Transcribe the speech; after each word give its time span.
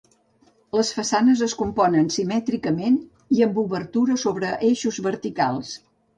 Les 0.77 0.87
façanes 0.99 1.43
es 1.47 1.53
componen 1.59 2.09
simètricament 2.15 2.97
i 3.37 3.45
amb 3.49 3.61
obertures 3.67 4.27
sobre 4.29 4.53
eixos 4.73 5.01
verticals. 5.11 5.79